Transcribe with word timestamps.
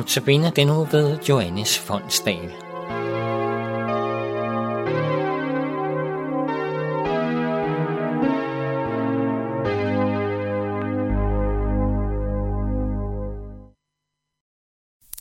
Notabene 0.00 0.52
den 0.56 0.66
nu 0.66 0.84
ved 0.84 1.18
Johannes 1.28 1.78
Fondsdal. 1.78 2.50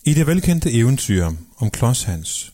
I 0.05 0.13
det 0.13 0.27
velkendte 0.27 0.71
eventyr 0.71 1.25
om 1.57 1.69
Klods 1.69 2.03
Hans, 2.03 2.53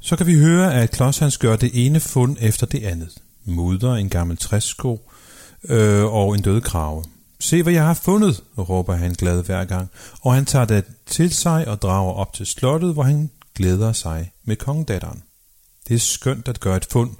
så 0.00 0.16
kan 0.16 0.26
vi 0.26 0.34
høre, 0.34 0.74
at 0.74 0.90
Klods 0.90 1.18
Hans 1.18 1.38
gør 1.38 1.56
det 1.56 1.86
ene 1.86 2.00
fund 2.00 2.36
efter 2.40 2.66
det 2.66 2.84
andet. 2.84 3.18
Mudder, 3.44 3.94
en 3.94 4.08
gammel 4.08 4.36
træsko 4.36 5.10
øh, 5.68 6.04
og 6.04 6.34
en 6.34 6.42
død 6.42 6.60
krave. 6.60 7.04
Se, 7.40 7.62
hvad 7.62 7.72
jeg 7.72 7.86
har 7.86 7.94
fundet, 7.94 8.42
råber 8.58 8.94
han 8.94 9.12
glad 9.12 9.42
hver 9.42 9.64
gang, 9.64 9.88
og 10.20 10.34
han 10.34 10.44
tager 10.44 10.64
det 10.64 10.84
til 11.06 11.34
sig 11.34 11.68
og 11.68 11.82
drager 11.82 12.12
op 12.12 12.32
til 12.32 12.46
slottet, 12.46 12.92
hvor 12.92 13.02
han 13.02 13.30
glæder 13.54 13.92
sig 13.92 14.32
med 14.44 14.56
kongedatteren. 14.56 15.22
Det 15.88 15.94
er 15.94 15.98
skønt 15.98 16.48
at 16.48 16.60
gøre 16.60 16.76
et 16.76 16.86
fund, 16.90 17.10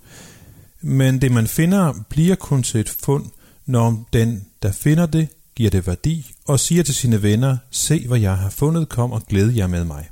men 0.80 1.21
det 1.21 1.33
man 1.33 1.47
finder 1.47 1.93
bliver 2.09 2.34
kun 2.34 2.62
til 2.62 2.80
et 2.80 2.88
fund, 2.88 3.24
når 3.66 4.09
den, 4.12 4.47
der 4.62 4.73
finder 4.73 5.07
det, 5.07 5.29
giver 5.57 5.71
det 5.71 5.87
værdi 5.87 6.35
og 6.46 6.60
siger 6.60 6.83
til 6.83 6.95
sine 6.95 7.23
venner, 7.23 7.57
se 7.71 8.09
hvad 8.09 8.19
jeg 8.19 8.37
har 8.37 8.51
fundet, 8.51 8.88
kom 8.88 9.12
og 9.12 9.23
glæd 9.27 9.51
jer 9.51 9.66
med 9.66 9.85
mig. 9.85 10.09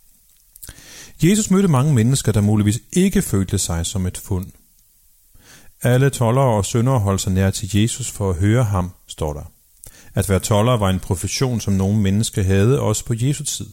Jesus 1.23 1.51
mødte 1.51 1.69
mange 1.69 1.95
mennesker, 1.95 2.33
der 2.33 2.41
muligvis 2.41 2.81
ikke 2.93 3.23
følte 3.23 3.59
sig 3.59 3.87
som 3.87 4.07
et 4.07 4.19
fund. 4.19 4.47
Alle 5.83 6.11
tollere 6.11 6.57
og 6.57 6.65
syndere 6.65 6.99
holdt 6.99 7.21
sig 7.21 7.33
nær 7.33 7.51
til 7.51 7.77
Jesus 7.77 8.11
for 8.11 8.31
at 8.31 8.37
høre 8.37 8.65
ham, 8.65 8.91
står 9.07 9.33
der. 9.33 9.54
At 10.15 10.29
være 10.29 10.41
toller 10.41 10.77
var 10.77 10.91
en 10.91 11.01
profession, 11.01 11.61
som 11.61 11.73
nogle 11.73 11.99
mennesker 11.99 12.43
havde 12.43 12.81
også 12.81 13.05
på 13.05 13.15
Jesu 13.17 13.45
tid. 13.45 13.67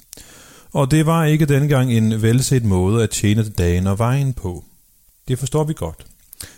Og 0.72 0.92
det 0.92 1.06
var 1.06 1.26
ikke 1.26 1.46
dengang 1.46 1.94
en 1.94 2.22
velset 2.22 2.64
måde 2.64 3.04
at 3.04 3.10
tjene 3.10 3.50
dagen 3.50 3.88
og 3.88 4.00
vejen 4.00 4.34
på. 4.34 4.64
Det 5.28 5.40
forstår 5.40 5.64
vi 5.64 5.74
godt. 5.74 6.06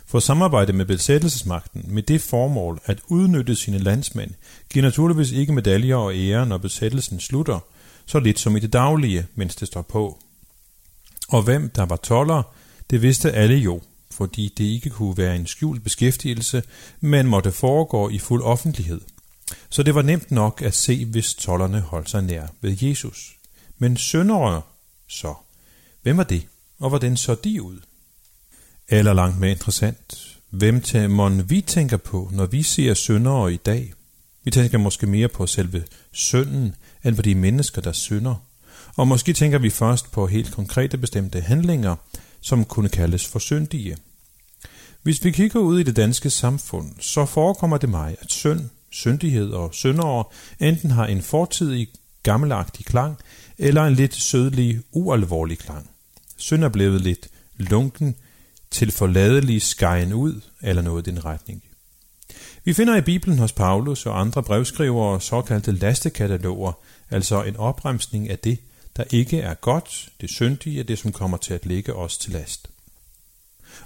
For 0.06 0.20
samarbejde 0.20 0.74
med 0.74 0.86
besættelsesmagten 0.86 1.86
med 1.88 2.04
det 2.04 2.22
formål 2.22 2.80
at 2.86 3.00
udnytte 3.08 3.56
sine 3.56 3.78
landsmænd 3.78 4.32
giver 4.70 4.84
naturligvis 4.84 5.32
ikke 5.32 5.54
medaljer 5.54 5.96
og 5.96 6.16
ære, 6.16 6.46
når 6.46 6.58
besættelsen 6.58 7.20
slutter, 7.20 7.60
så 8.06 8.20
lidt 8.20 8.40
som 8.40 8.56
i 8.56 8.60
det 8.60 8.74
daglige, 8.74 9.26
mens 9.36 9.56
det 9.56 9.68
står 9.68 9.82
på. 9.82 10.20
Og 11.30 11.42
hvem 11.42 11.70
der 11.70 11.86
var 11.86 11.96
toller, 11.96 12.44
det 12.90 13.02
vidste 13.02 13.32
alle 13.32 13.56
jo, 13.56 13.82
fordi 14.12 14.54
det 14.58 14.64
ikke 14.64 14.90
kunne 14.90 15.18
være 15.18 15.36
en 15.36 15.48
skjult 15.48 15.84
beskæftigelse, 15.84 16.64
men 17.02 17.28
måtte 17.28 17.52
foregå 17.52 18.10
i 18.10 18.20
fuld 18.20 18.44
offentlighed. 18.44 19.02
Så 19.74 19.84
det 19.84 19.96
var 19.96 20.02
nemt 20.02 20.32
nok 20.32 20.62
at 20.62 20.74
se, 20.74 21.06
hvis 21.06 21.34
tollerne 21.34 21.80
holdt 21.80 22.10
sig 22.10 22.22
nær 22.22 22.48
ved 22.62 22.78
Jesus. 22.82 23.36
Men 23.78 23.98
søndere 23.98 24.62
så, 25.08 25.34
hvem 26.02 26.18
var 26.18 26.24
det, 26.24 26.48
og 26.80 26.90
hvordan 26.90 27.18
så 27.18 27.36
de 27.36 27.62
ud? 27.62 27.80
Eller 28.90 29.14
langt 29.14 29.40
mere 29.40 29.52
interessant, 29.52 30.38
hvem 30.50 30.84
mon 31.10 31.50
vi 31.50 31.62
tænker 31.62 31.98
på, 31.98 32.30
når 32.34 32.46
vi 32.46 32.64
ser 32.64 32.94
syndere 32.94 33.54
i 33.54 33.58
dag? 33.58 33.94
Vi 34.44 34.52
tænker 34.52 34.78
måske 34.78 35.08
mere 35.08 35.28
på 35.28 35.48
selve 35.48 35.84
synden, 36.12 36.76
end 37.06 37.16
på 37.16 37.22
de 37.22 37.36
mennesker, 37.36 37.82
der 37.82 37.92
synder. 37.92 38.36
Og 38.96 39.08
måske 39.08 39.34
tænker 39.34 39.60
vi 39.60 39.70
først 39.70 40.12
på 40.12 40.28
helt 40.28 40.52
konkrete 40.52 40.98
bestemte 40.98 41.42
handlinger, 41.42 41.96
som 42.42 42.66
kunne 42.66 42.90
kaldes 42.90 43.28
for 43.28 43.40
syndige. 43.40 43.98
Hvis 45.02 45.24
vi 45.24 45.32
kigger 45.32 45.60
ud 45.60 45.80
i 45.80 45.84
det 45.84 45.96
danske 45.96 46.30
samfund, 46.30 46.92
så 47.00 47.26
forekommer 47.26 47.78
det 47.78 47.90
mig, 47.90 48.16
at 48.22 48.32
synd, 48.32 48.70
syndighed 48.94 49.50
og 49.50 49.74
syndere 49.74 50.24
enten 50.60 50.92
har 50.92 51.06
en 51.06 51.22
fortidig 51.22 51.88
gammelagtig 52.24 52.86
klang, 52.86 53.18
eller 53.58 53.84
en 53.84 53.94
lidt 53.94 54.16
sødlig, 54.16 54.82
ualvorlig 54.92 55.60
klang. 55.60 55.90
Synd 56.38 56.64
er 56.64 56.70
blevet 56.70 57.02
lidt 57.02 57.28
lunken, 57.58 58.16
til 58.72 58.92
forladelig 58.92 59.62
skejen 59.62 60.14
ud, 60.14 60.42
eller 60.62 60.82
noget 60.82 61.08
i 61.08 61.12
den 61.12 61.26
retning. 61.26 61.64
Vi 62.64 62.74
finder 62.74 62.96
i 62.96 63.02
Bibelen 63.02 63.40
hos 63.40 63.52
Paulus 63.52 64.06
og 64.06 64.20
andre 64.20 64.44
brevskrivere 64.44 65.22
såkaldte 65.22 65.72
lastekataloger, 65.72 66.72
altså 67.10 67.44
en 67.44 67.56
opremsning 67.56 68.30
af 68.30 68.40
det, 68.40 68.58
der 68.96 69.04
ikke 69.12 69.40
er 69.40 69.54
godt, 69.54 70.10
det 70.22 70.30
syndige 70.30 70.82
og 70.82 70.88
det, 70.88 71.00
som 71.00 71.12
kommer 71.12 71.38
til 71.38 71.54
at 71.54 71.66
ligge 71.66 71.94
os 71.94 72.18
til 72.18 72.32
last. 72.32 72.73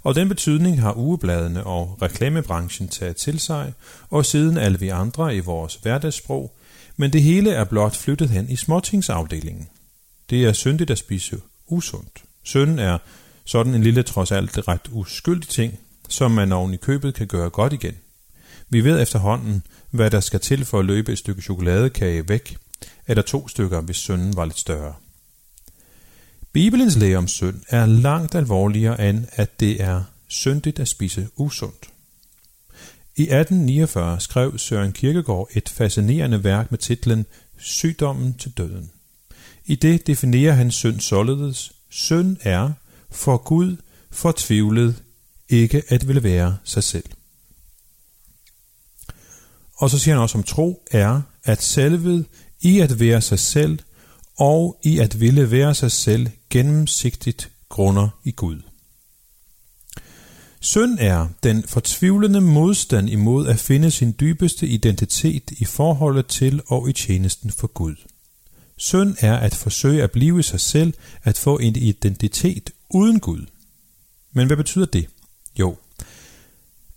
Og 0.03 0.15
den 0.15 0.29
betydning 0.29 0.81
har 0.81 0.97
ugebladene 0.97 1.63
og 1.63 1.97
reklamebranchen 2.01 2.87
taget 2.87 3.15
til 3.15 3.39
sig, 3.39 3.73
og 4.09 4.25
siden 4.25 4.57
alle 4.57 4.79
vi 4.79 4.89
andre 4.89 5.35
i 5.35 5.39
vores 5.39 5.75
hverdagssprog, 5.75 6.55
men 6.97 7.13
det 7.13 7.23
hele 7.23 7.51
er 7.51 7.63
blot 7.63 7.95
flyttet 7.95 8.29
hen 8.29 8.49
i 8.49 8.55
småtingsafdelingen. 8.55 9.67
Det 10.29 10.45
er 10.45 10.53
syndigt 10.53 10.89
at 10.89 10.97
spise 10.97 11.37
usundt. 11.67 12.23
Synden 12.43 12.79
er 12.79 12.97
sådan 13.45 13.73
en 13.73 13.83
lille 13.83 14.03
trods 14.03 14.31
alt 14.31 14.67
ret 14.67 14.89
uskyldig 14.91 15.49
ting, 15.49 15.79
som 16.09 16.31
man 16.31 16.51
oven 16.51 16.73
i 16.73 16.77
købet 16.77 17.13
kan 17.13 17.27
gøre 17.27 17.49
godt 17.49 17.73
igen. 17.73 17.95
Vi 18.69 18.83
ved 18.83 19.01
efterhånden, 19.01 19.63
hvad 19.91 20.11
der 20.11 20.19
skal 20.19 20.39
til 20.39 20.65
for 20.65 20.79
at 20.79 20.85
løbe 20.85 21.11
et 21.11 21.17
stykke 21.17 21.41
chokoladekage 21.41 22.29
væk, 22.29 22.57
eller 23.07 23.23
to 23.23 23.47
stykker, 23.47 23.81
hvis 23.81 23.97
synden 23.97 24.35
var 24.35 24.45
lidt 24.45 24.59
større. 24.59 24.93
Bibelens 26.57 26.95
lære 26.95 27.17
om 27.17 27.27
synd 27.27 27.61
er 27.69 27.85
langt 27.85 28.35
alvorligere 28.35 29.09
end, 29.09 29.25
at 29.31 29.59
det 29.59 29.81
er 29.81 30.03
syndigt 30.27 30.79
at 30.79 30.87
spise 30.87 31.27
usundt. 31.35 31.89
I 33.15 33.21
1849 33.21 34.19
skrev 34.19 34.57
Søren 34.57 34.91
Kierkegaard 34.91 35.49
et 35.53 35.69
fascinerende 35.69 36.43
værk 36.43 36.71
med 36.71 36.79
titlen 36.79 37.25
Sygdommen 37.57 38.33
til 38.33 38.51
døden. 38.51 38.91
I 39.65 39.75
det 39.75 40.07
definerer 40.07 40.53
han 40.53 40.71
synd 40.71 40.99
således. 40.99 41.71
Synd 41.89 42.37
er, 42.41 42.71
for 43.09 43.37
Gud 43.37 43.75
fortvivlet 44.11 45.03
ikke 45.49 45.83
at 45.87 46.07
ville 46.07 46.23
være 46.23 46.57
sig 46.63 46.83
selv. 46.83 47.09
Og 49.75 49.89
så 49.89 49.99
siger 49.99 50.15
han 50.15 50.21
også 50.21 50.37
om 50.37 50.43
tro 50.43 50.87
er, 50.91 51.21
at 51.43 51.61
selvet 51.61 52.25
i 52.61 52.79
at 52.79 52.99
være 52.99 53.21
sig 53.21 53.39
selv 53.39 53.79
og 54.37 54.79
i 54.83 54.99
at 54.99 55.19
ville 55.19 55.51
være 55.51 55.75
sig 55.75 55.91
selv 55.91 56.29
gennemsigtigt 56.49 57.51
grunder 57.69 58.09
i 58.23 58.31
Gud. 58.31 58.61
Synd 60.59 60.97
er 60.99 61.27
den 61.43 61.63
fortvivlende 61.63 62.41
modstand 62.41 63.09
imod 63.09 63.47
at 63.47 63.59
finde 63.59 63.91
sin 63.91 64.15
dybeste 64.19 64.67
identitet 64.67 65.51
i 65.51 65.65
forholdet 65.65 66.27
til 66.27 66.61
og 66.67 66.89
i 66.89 66.93
tjenesten 66.93 67.51
for 67.51 67.67
Gud. 67.67 67.95
Synd 68.77 69.15
er 69.19 69.37
at 69.37 69.55
forsøge 69.55 70.03
at 70.03 70.11
blive 70.11 70.43
sig 70.43 70.59
selv, 70.59 70.93
at 71.23 71.37
få 71.37 71.57
en 71.57 71.75
identitet 71.75 72.69
uden 72.89 73.19
Gud. 73.19 73.45
Men 74.33 74.47
hvad 74.47 74.57
betyder 74.57 74.85
det? 74.85 75.07
Jo, 75.59 75.77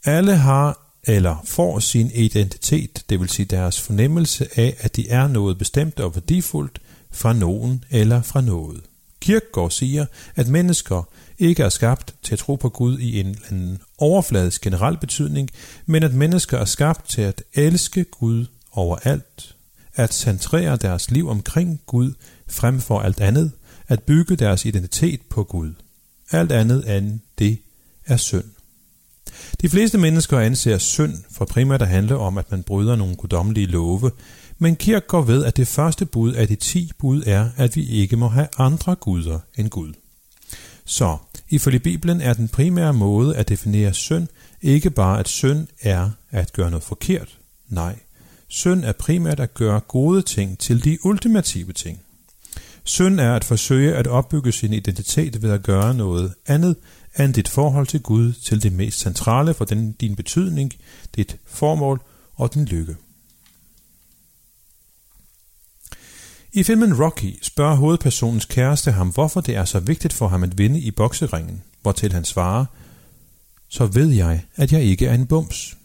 alle 0.05 0.37
har 0.37 0.91
eller 1.05 1.43
får 1.45 1.79
sin 1.79 2.11
identitet, 2.15 3.05
det 3.09 3.21
vil 3.21 3.29
sige 3.29 3.47
deres 3.47 3.81
fornemmelse 3.81 4.59
af, 4.59 4.77
at 4.79 4.97
de 4.97 5.09
er 5.09 5.29
noget 5.29 5.59
bestemt 5.59 6.01
og 6.01 6.15
værdifuldt 6.15 6.81
fra 7.13 7.33
nogen 7.33 7.85
eller 7.91 8.23
fra 8.23 8.41
noget. 8.41 8.81
Kirkegaard 9.21 9.71
siger, 9.71 10.07
at 10.37 10.49
mennesker 10.49 11.09
ikke 11.39 11.63
er 11.63 11.69
skabt 11.69 12.15
til 12.23 12.33
at 12.33 12.39
tro 12.39 12.55
på 12.57 12.69
Gud 12.69 12.99
i 12.99 13.21
en 13.21 13.27
eller 13.27 13.39
anden 13.51 13.79
overfladisk 13.99 14.61
generel 14.61 14.97
betydning, 14.97 15.51
men 15.87 16.03
at 16.03 16.15
mennesker 16.15 16.59
er 16.59 16.65
skabt 16.65 17.09
til 17.09 17.23
at 17.23 17.43
elske 17.55 18.05
Gud 18.05 18.47
overalt, 18.73 19.57
at 19.95 20.15
centrere 20.15 20.77
deres 20.77 21.11
liv 21.11 21.29
omkring 21.29 21.81
Gud 21.87 22.13
frem 22.49 22.81
for 22.81 23.01
alt 23.01 23.21
andet, 23.21 23.53
at 23.89 24.03
bygge 24.03 24.37
deres 24.37 24.65
identitet 24.65 25.21
på 25.31 25.45
Gud. 25.45 25.73
Alt 26.31 26.53
andet 26.53 26.97
end 26.97 27.21
det 27.39 27.59
er 28.07 28.17
synd. 28.17 28.45
De 29.63 29.69
fleste 29.69 29.99
mennesker 29.99 30.39
anser 30.39 30.79
synd 30.79 31.15
for 31.31 31.45
primært 31.45 31.83
at 31.83 31.89
handle 31.89 32.17
om, 32.17 32.39
at 32.39 32.51
man 32.51 32.63
bryder 32.63 32.97
nogle 32.97 33.17
guddommelige 33.17 33.67
love, 33.67 34.11
men 34.63 34.77
Kirk 34.77 35.07
går 35.07 35.23
ved, 35.23 35.45
at 35.45 35.57
det 35.57 35.69
første 35.69 36.07
bud 36.07 36.33
af 36.33 36.49
de 36.49 36.57
ti 36.57 36.93
bud 36.99 37.23
er, 37.27 37.49
at 37.57 37.77
vi 37.77 37.87
ikke 37.89 38.17
må 38.17 38.29
have 38.29 38.49
andre 38.59 38.95
guder 38.95 39.39
end 39.59 39.69
Gud. 39.71 39.93
Så, 40.85 41.17
ifølge 41.51 41.79
Bibelen 41.79 42.21
er 42.21 42.35
den 42.35 42.49
primære 42.49 42.93
måde 42.93 43.37
at 43.37 43.49
definere 43.49 43.95
synd 43.95 44.27
ikke 44.63 44.91
bare, 44.91 45.19
at 45.19 45.29
synd 45.29 45.67
er 45.83 46.11
at 46.31 46.53
gøre 46.53 46.71
noget 46.71 46.85
forkert. 46.85 47.39
Nej, 47.69 47.99
synd 48.49 48.85
er 48.85 48.93
primært 48.93 49.41
at 49.41 49.55
gøre 49.55 49.81
gode 49.81 50.23
ting 50.23 50.59
til 50.59 50.85
de 50.85 50.99
ultimative 51.05 51.73
ting. 51.73 52.01
Synd 52.85 53.21
er 53.21 53.35
at 53.35 53.45
forsøge 53.45 53.95
at 53.95 54.07
opbygge 54.07 54.53
sin 54.53 54.73
identitet 54.73 55.43
ved 55.43 55.51
at 55.51 55.63
gøre 55.63 55.95
noget 55.95 56.35
andet 56.47 56.77
end 57.19 57.35
dit 57.35 57.49
forhold 57.49 57.87
til 57.87 58.01
Gud 58.01 58.33
til 58.33 58.63
det 58.63 58.73
mest 58.73 59.01
centrale 59.01 59.55
for 59.55 59.65
den, 59.65 59.93
din 59.93 60.17
betydning, 60.17 60.73
dit 61.17 61.37
formål 61.47 62.01
og 62.35 62.55
din 62.55 62.65
lykke. 62.65 62.97
I 66.53 66.63
filmen 66.63 67.03
Rocky 67.03 67.39
spørger 67.43 67.75
hovedpersonens 67.75 68.45
kæreste 68.45 68.93
ham, 68.93 69.09
hvorfor 69.09 69.41
det 69.41 69.57
er 69.57 69.65
så 69.65 69.81
vigtigt 69.81 70.13
for 70.13 70.29
ham 70.29 70.43
at 70.43 70.59
vinde 70.59 70.81
i 70.81 70.91
bokseringen, 70.91 71.63
hvortil 71.83 72.13
han 72.13 72.25
svarer, 72.25 72.65
så 73.69 73.87
ved 73.87 74.09
jeg, 74.09 74.43
at 74.57 74.73
jeg 74.73 74.83
ikke 74.83 75.07
er 75.07 75.15
en 75.15 75.27
bums. 75.27 75.77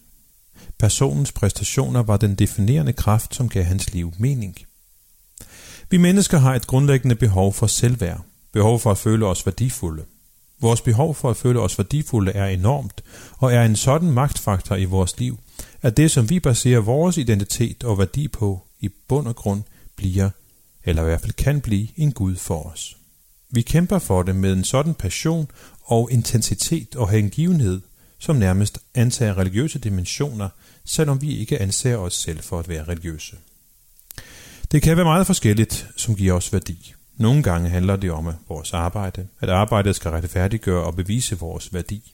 Personens 0.79 1.31
præstationer 1.31 2.03
var 2.03 2.17
den 2.17 2.35
definerende 2.35 2.93
kraft, 2.93 3.35
som 3.35 3.49
gav 3.49 3.63
hans 3.63 3.93
liv 3.93 4.13
mening. 4.19 4.55
Vi 5.89 5.97
mennesker 5.97 6.37
har 6.37 6.55
et 6.55 6.67
grundlæggende 6.67 7.15
behov 7.15 7.53
for 7.53 7.67
selvværd, 7.67 8.21
behov 8.53 8.79
for 8.79 8.91
at 8.91 8.97
føle 8.97 9.25
os 9.25 9.45
værdifulde. 9.45 10.03
Vores 10.61 10.81
behov 10.81 11.15
for 11.15 11.29
at 11.29 11.37
føle 11.37 11.59
os 11.59 11.77
værdifulde 11.77 12.31
er 12.31 12.47
enormt, 12.47 13.03
og 13.37 13.53
er 13.53 13.65
en 13.65 13.75
sådan 13.75 14.11
magtfaktor 14.11 14.75
i 14.75 14.85
vores 14.85 15.19
liv, 15.19 15.39
at 15.81 15.97
det, 15.97 16.11
som 16.11 16.29
vi 16.29 16.39
baserer 16.39 16.79
vores 16.79 17.17
identitet 17.17 17.83
og 17.83 17.97
værdi 17.97 18.27
på, 18.27 18.67
i 18.79 18.89
bund 19.07 19.27
og 19.27 19.35
grund 19.35 19.63
bliver, 19.95 20.29
eller 20.85 21.01
i 21.01 21.05
hvert 21.05 21.21
fald 21.21 21.33
kan 21.33 21.61
blive, 21.61 21.87
en 21.95 22.11
Gud 22.11 22.35
for 22.35 22.63
os. 22.63 22.97
Vi 23.49 23.61
kæmper 23.61 23.99
for 23.99 24.23
det 24.23 24.35
med 24.35 24.53
en 24.53 24.63
sådan 24.63 24.93
passion 24.93 25.47
og 25.83 26.11
intensitet 26.11 26.95
og 26.95 27.09
hengivenhed, 27.09 27.81
som 28.19 28.35
nærmest 28.35 28.79
antager 28.95 29.37
religiøse 29.37 29.79
dimensioner, 29.79 30.49
selvom 30.85 31.21
vi 31.21 31.37
ikke 31.37 31.61
anser 31.61 31.97
os 31.97 32.13
selv 32.13 32.39
for 32.39 32.59
at 32.59 32.69
være 32.69 32.83
religiøse. 32.83 33.35
Det 34.71 34.81
kan 34.81 34.97
være 34.97 35.05
meget 35.05 35.27
forskelligt, 35.27 35.87
som 35.95 36.15
giver 36.15 36.33
os 36.33 36.53
værdi. 36.53 36.93
Nogle 37.17 37.43
gange 37.43 37.69
handler 37.69 37.95
det 37.95 38.11
om 38.11 38.33
vores 38.49 38.73
arbejde, 38.73 39.27
at 39.39 39.49
arbejdet 39.49 39.95
skal 39.95 40.11
retfærdiggøre 40.11 40.83
og 40.83 40.95
bevise 40.95 41.39
vores 41.39 41.73
værdi. 41.73 42.13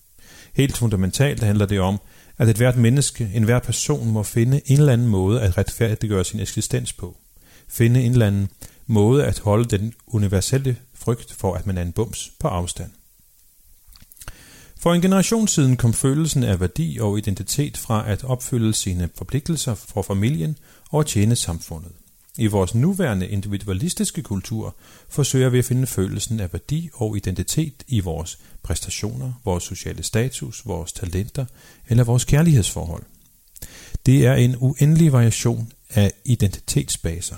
Helt 0.53 0.77
fundamentalt 0.77 1.43
handler 1.43 1.65
det 1.65 1.79
om, 1.79 1.99
at 2.37 2.49
et 2.49 2.57
hvert 2.57 2.77
menneske, 2.77 3.31
en 3.33 3.43
hver 3.43 3.59
person 3.59 4.07
må 4.07 4.23
finde 4.23 4.61
en 4.65 4.79
eller 4.79 4.93
anden 4.93 5.07
måde 5.07 5.41
at 5.41 5.57
retfærdiggøre 5.57 6.23
sin 6.23 6.39
eksistens 6.39 6.93
på. 6.93 7.17
Finde 7.71 8.01
en 8.01 8.11
eller 8.11 8.27
anden 8.27 8.49
måde 8.87 9.25
at 9.25 9.39
holde 9.39 9.77
den 9.77 9.93
universelle 10.07 10.77
frygt 10.93 11.33
for, 11.33 11.55
at 11.55 11.67
man 11.67 11.77
er 11.77 11.81
en 11.81 11.91
bums 11.91 12.31
på 12.39 12.47
afstand. 12.47 12.91
For 14.79 14.93
en 14.93 15.01
generation 15.01 15.47
siden 15.47 15.77
kom 15.77 15.93
følelsen 15.93 16.43
af 16.43 16.59
værdi 16.59 16.97
og 17.01 17.17
identitet 17.17 17.77
fra 17.77 18.09
at 18.09 18.23
opfylde 18.23 18.73
sine 18.73 19.09
forpligtelser 19.15 19.75
for 19.75 20.01
familien 20.01 20.57
og 20.89 21.05
tjene 21.05 21.35
samfundet. 21.35 21.91
I 22.37 22.47
vores 22.47 22.75
nuværende 22.75 23.27
individualistiske 23.27 24.23
kultur 24.23 24.75
forsøger 25.09 25.49
vi 25.49 25.59
at 25.59 25.65
finde 25.65 25.87
følelsen 25.87 26.39
af 26.39 26.53
værdi 26.53 26.89
og 26.93 27.17
identitet 27.17 27.83
i 27.87 27.99
vores 27.99 28.39
præstationer, 28.63 29.33
vores 29.45 29.63
sociale 29.63 30.03
status, 30.03 30.65
vores 30.65 30.93
talenter 30.93 31.45
eller 31.87 32.03
vores 32.03 32.25
kærlighedsforhold. 32.25 33.03
Det 34.05 34.25
er 34.25 34.33
en 34.33 34.55
uendelig 34.59 35.13
variation 35.13 35.71
af 35.89 36.11
identitetsbaser. 36.25 37.35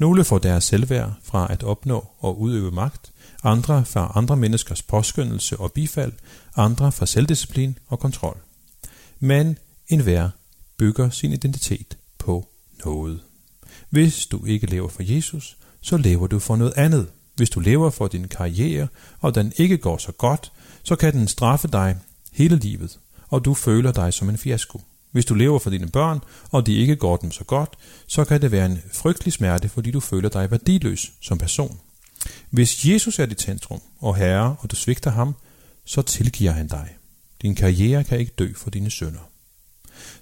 Nogle 0.00 0.24
får 0.24 0.38
deres 0.38 0.64
selvværd 0.64 1.12
fra 1.22 1.52
at 1.52 1.62
opnå 1.62 2.06
og 2.18 2.40
udøve 2.40 2.70
magt, 2.70 3.12
andre 3.44 3.84
fra 3.84 4.12
andre 4.14 4.36
menneskers 4.36 4.82
påskyndelse 4.82 5.56
og 5.56 5.72
bifald, 5.72 6.12
andre 6.56 6.92
fra 6.92 7.06
selvdisciplin 7.06 7.78
og 7.88 8.00
kontrol. 8.00 8.36
Men 9.18 9.58
enhver 9.88 10.28
bygger 10.76 11.10
sin 11.10 11.32
identitet 11.32 11.98
på 12.18 12.48
noget. 12.84 13.20
Hvis 13.90 14.26
du 14.26 14.44
ikke 14.44 14.66
lever 14.66 14.88
for 14.88 15.02
Jesus, 15.02 15.56
så 15.80 15.96
lever 15.96 16.26
du 16.26 16.38
for 16.38 16.56
noget 16.56 16.72
andet. 16.76 17.08
Hvis 17.36 17.50
du 17.50 17.60
lever 17.60 17.90
for 17.90 18.08
din 18.08 18.28
karriere, 18.28 18.88
og 19.20 19.34
den 19.34 19.52
ikke 19.56 19.78
går 19.78 19.98
så 19.98 20.12
godt, 20.12 20.52
så 20.82 20.96
kan 20.96 21.12
den 21.12 21.28
straffe 21.28 21.68
dig 21.68 21.96
hele 22.32 22.56
livet, 22.56 22.98
og 23.28 23.44
du 23.44 23.54
føler 23.54 23.92
dig 23.92 24.14
som 24.14 24.28
en 24.28 24.38
fiasko. 24.38 24.80
Hvis 25.12 25.24
du 25.24 25.34
lever 25.34 25.58
for 25.58 25.70
dine 25.70 25.88
børn, 25.88 26.20
og 26.50 26.66
de 26.66 26.74
ikke 26.74 26.96
går 26.96 27.16
dem 27.16 27.30
så 27.30 27.44
godt, 27.44 27.70
så 28.06 28.24
kan 28.24 28.42
det 28.42 28.52
være 28.52 28.66
en 28.66 28.82
frygtelig 28.92 29.32
smerte, 29.32 29.68
fordi 29.68 29.90
du 29.90 30.00
føler 30.00 30.28
dig 30.28 30.50
værdiløs 30.50 31.12
som 31.20 31.38
person. 31.38 31.80
Hvis 32.50 32.84
Jesus 32.84 33.18
er 33.18 33.26
dit 33.26 33.40
centrum 33.40 33.80
og 33.98 34.16
herre, 34.16 34.56
og 34.60 34.70
du 34.70 34.76
svigter 34.76 35.10
ham, 35.10 35.34
så 35.84 36.02
tilgiver 36.02 36.52
han 36.52 36.68
dig. 36.68 36.88
Din 37.42 37.54
karriere 37.54 38.04
kan 38.04 38.18
ikke 38.18 38.32
dø 38.38 38.52
for 38.56 38.70
dine 38.70 38.90
sønder. 38.90 39.30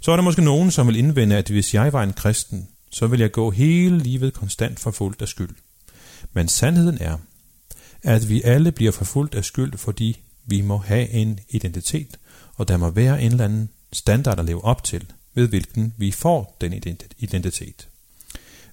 Så 0.00 0.12
er 0.12 0.16
der 0.16 0.22
måske 0.22 0.44
nogen, 0.44 0.70
som 0.70 0.86
vil 0.86 0.96
indvende, 0.96 1.36
at 1.36 1.48
hvis 1.48 1.74
jeg 1.74 1.92
var 1.92 2.02
en 2.02 2.12
kristen, 2.12 2.68
så 2.90 3.06
vil 3.06 3.20
jeg 3.20 3.32
gå 3.32 3.50
hele 3.50 3.98
livet 3.98 4.34
konstant 4.34 4.80
forfulgt 4.80 5.22
af 5.22 5.28
skyld. 5.28 5.54
Men 6.32 6.48
sandheden 6.48 6.98
er, 7.00 7.16
at 8.02 8.28
vi 8.28 8.42
alle 8.42 8.72
bliver 8.72 8.92
forfulgt 8.92 9.34
af 9.34 9.44
skyld, 9.44 9.78
fordi 9.78 10.20
vi 10.46 10.60
må 10.60 10.76
have 10.78 11.08
en 11.08 11.38
identitet, 11.48 12.18
og 12.54 12.68
der 12.68 12.76
må 12.76 12.90
være 12.90 13.22
en 13.22 13.32
eller 13.32 13.44
anden 13.44 13.70
standard 13.92 14.38
at 14.38 14.44
leve 14.44 14.64
op 14.64 14.84
til, 14.84 15.06
ved 15.34 15.48
hvilken 15.48 15.94
vi 15.96 16.12
får 16.12 16.56
den 16.60 16.72
identitet. 17.18 17.88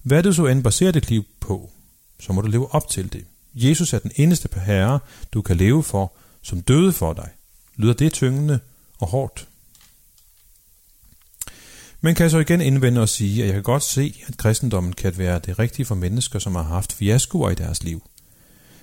Hvad 0.04 0.24
du 0.24 0.34
så 0.34 0.46
end 0.46 0.64
baserer 0.64 0.92
dit 0.92 1.10
liv 1.10 1.26
på, 1.40 1.72
så 2.20 2.34
må 2.34 2.42
du 2.42 2.48
leve 2.48 2.74
op 2.74 2.90
til 2.90 3.14
det. 3.14 3.26
Jesus 3.54 3.94
er 3.94 4.00
den 4.00 4.12
eneste 4.16 4.50
herre, 4.60 5.00
du 5.34 5.42
kan 5.42 5.58
leve 5.58 5.84
for, 5.84 6.14
som 6.42 6.62
døde 6.62 6.94
for 6.94 7.14
dig. 7.14 7.30
Lyder 7.76 7.94
det 7.94 8.14
tyngende 8.14 8.60
og 9.00 9.08
hårdt? 9.08 9.48
Man 12.02 12.16
kan 12.16 12.30
så 12.30 12.40
igen 12.40 12.62
indvende 12.62 13.02
og 13.02 13.10
sige, 13.10 13.42
at 13.42 13.48
jeg 13.48 13.54
kan 13.54 13.64
godt 13.64 13.84
se, 13.84 14.16
at 14.28 14.38
kristendommen 14.38 14.94
kan 14.94 15.18
være 15.18 15.40
det 15.40 15.60
rigtige 15.60 15.86
for 15.86 15.96
mennesker, 15.96 16.40
som 16.40 16.56
har 16.56 16.64
haft 16.64 16.94
fiaskoer 16.94 17.50
i 17.50 17.56
deres 17.56 17.84
liv. 17.84 18.10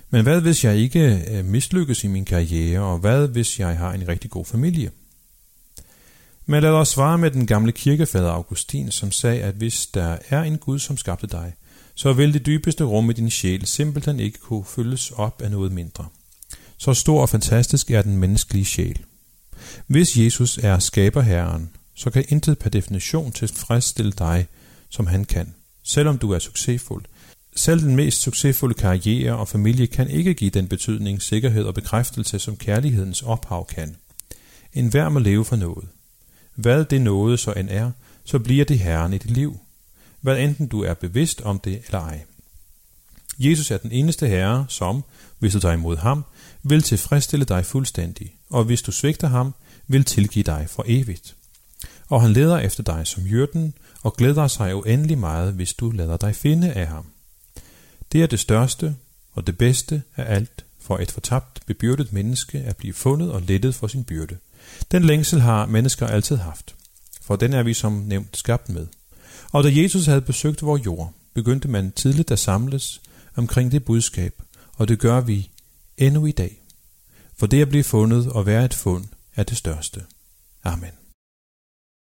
Men 0.09 0.23
hvad 0.23 0.41
hvis 0.41 0.63
jeg 0.63 0.75
ikke 0.77 1.23
øh, 1.31 1.45
mislykkes 1.45 2.03
i 2.03 2.07
min 2.07 2.25
karriere, 2.25 2.81
og 2.81 2.97
hvad 2.97 3.27
hvis 3.27 3.59
jeg 3.59 3.77
har 3.77 3.93
en 3.93 4.07
rigtig 4.07 4.29
god 4.29 4.45
familie? 4.45 4.91
Men 6.45 6.63
lad 6.63 6.71
os 6.71 6.89
svare 6.89 7.17
med 7.17 7.31
den 7.31 7.47
gamle 7.47 7.71
kirkefader 7.71 8.29
Augustin, 8.29 8.91
som 8.91 9.11
sagde, 9.11 9.41
at 9.41 9.55
hvis 9.55 9.85
der 9.85 10.17
er 10.29 10.41
en 10.43 10.57
Gud, 10.57 10.79
som 10.79 10.97
skabte 10.97 11.27
dig, 11.27 11.53
så 11.95 12.13
vil 12.13 12.33
det 12.33 12.45
dybeste 12.45 12.83
rum 12.83 13.09
i 13.09 13.13
din 13.13 13.29
sjæl 13.29 13.65
simpelthen 13.65 14.19
ikke 14.19 14.39
kunne 14.39 14.65
fyldes 14.65 15.11
op 15.11 15.41
af 15.41 15.51
noget 15.51 15.71
mindre. 15.71 16.05
Så 16.77 16.93
stor 16.93 17.21
og 17.21 17.29
fantastisk 17.29 17.91
er 17.91 18.01
den 18.01 18.17
menneskelige 18.17 18.65
sjæl. 18.65 18.99
Hvis 19.87 20.17
Jesus 20.17 20.57
er 20.57 20.79
skaberherren, 20.79 21.69
så 21.95 22.09
kan 22.09 22.25
intet 22.29 22.59
per 22.59 22.69
definition 22.69 23.31
tilfredsstille 23.31 24.11
dig, 24.11 24.47
som 24.89 25.07
han 25.07 25.25
kan, 25.25 25.53
selvom 25.83 26.17
du 26.17 26.31
er 26.31 26.39
succesfuld. 26.39 27.05
Selv 27.55 27.81
den 27.81 27.95
mest 27.95 28.21
succesfulde 28.21 28.73
karriere 28.73 29.37
og 29.37 29.47
familie 29.47 29.87
kan 29.87 30.09
ikke 30.09 30.33
give 30.33 30.49
den 30.49 30.67
betydning, 30.67 31.21
sikkerhed 31.21 31.63
og 31.63 31.73
bekræftelse, 31.73 32.39
som 32.39 32.57
kærlighedens 32.57 33.21
ophav 33.21 33.67
kan. 33.67 33.95
En 34.73 34.87
hver 34.87 35.09
må 35.09 35.19
leve 35.19 35.45
for 35.45 35.55
noget. 35.55 35.87
Hvad 36.55 36.85
det 36.85 37.01
noget 37.01 37.39
så 37.39 37.51
end 37.51 37.69
er, 37.71 37.91
så 38.25 38.39
bliver 38.39 38.65
det 38.65 38.79
herren 38.79 39.13
i 39.13 39.17
dit 39.17 39.31
liv. 39.31 39.59
Hvad 40.21 40.39
enten 40.39 40.67
du 40.67 40.83
er 40.83 40.93
bevidst 40.93 41.41
om 41.41 41.59
det 41.59 41.81
eller 41.85 41.99
ej. 41.99 42.21
Jesus 43.39 43.71
er 43.71 43.77
den 43.77 43.91
eneste 43.91 44.27
herre, 44.27 44.65
som, 44.69 45.03
hvis 45.39 45.53
du 45.53 45.59
tager 45.59 45.73
imod 45.73 45.97
ham, 45.97 46.25
vil 46.63 46.81
tilfredsstille 46.81 47.45
dig 47.45 47.65
fuldstændig, 47.65 48.35
og 48.49 48.63
hvis 48.63 48.81
du 48.81 48.91
svigter 48.91 49.27
ham, 49.27 49.53
vil 49.87 50.05
tilgive 50.05 50.43
dig 50.43 50.65
for 50.69 50.83
evigt 50.87 51.35
og 52.13 52.21
han 52.21 52.33
leder 52.33 52.59
efter 52.59 52.83
dig 52.83 53.07
som 53.07 53.23
jyrden, 53.23 53.73
og 54.01 54.13
glæder 54.13 54.47
sig 54.47 54.75
uendelig 54.75 55.17
meget, 55.17 55.53
hvis 55.53 55.73
du 55.73 55.91
lader 55.91 56.17
dig 56.17 56.35
finde 56.35 56.73
af 56.73 56.87
ham. 56.87 57.05
Det 58.11 58.23
er 58.23 58.27
det 58.27 58.39
største 58.39 58.95
og 59.33 59.47
det 59.47 59.57
bedste 59.57 60.03
af 60.15 60.35
alt 60.35 60.65
for 60.81 60.97
et 60.97 61.11
fortabt, 61.11 61.61
bebyrdet 61.65 62.13
menneske 62.13 62.57
at 62.59 62.77
blive 62.77 62.93
fundet 62.93 63.31
og 63.31 63.41
lettet 63.41 63.75
for 63.75 63.87
sin 63.87 64.03
byrde. 64.03 64.37
Den 64.91 65.03
længsel 65.03 65.41
har 65.41 65.65
mennesker 65.65 66.07
altid 66.07 66.35
haft, 66.35 66.75
for 67.21 67.35
den 67.35 67.53
er 67.53 67.63
vi 67.63 67.73
som 67.73 67.93
nævnt 67.93 68.37
skabt 68.37 68.69
med. 68.69 68.87
Og 69.51 69.63
da 69.63 69.69
Jesus 69.73 70.05
havde 70.05 70.21
besøgt 70.21 70.63
vores 70.63 70.85
jord, 70.85 71.13
begyndte 71.33 71.67
man 71.67 71.91
tidligt 71.91 72.31
at 72.31 72.39
samles 72.39 73.01
omkring 73.35 73.71
det 73.71 73.85
budskab, 73.85 74.41
og 74.75 74.87
det 74.87 74.99
gør 74.99 75.21
vi 75.21 75.49
endnu 75.97 76.25
i 76.25 76.31
dag. 76.31 76.61
For 77.37 77.47
det 77.47 77.61
at 77.61 77.69
blive 77.69 77.83
fundet 77.83 78.31
og 78.31 78.45
være 78.45 78.65
et 78.65 78.73
fund 78.73 79.05
er 79.35 79.43
det 79.43 79.57
største. 79.57 80.01
Amen. 80.63 81.02